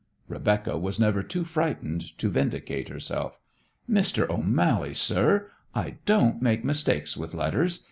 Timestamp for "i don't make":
5.75-6.65